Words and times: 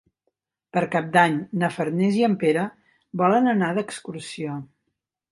Per 0.75 0.81
Cap 0.93 1.09
d'Any 1.17 1.35
na 1.63 1.67
Farners 1.75 2.17
i 2.19 2.25
en 2.27 2.37
Pere 2.43 2.63
volen 3.21 3.51
anar 3.53 3.69
d'excursió. 3.79 4.57